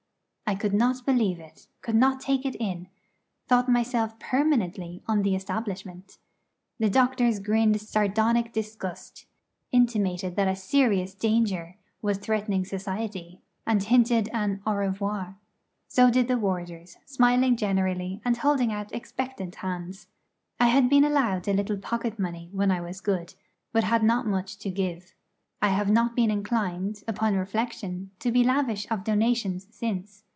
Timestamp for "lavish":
28.43-28.85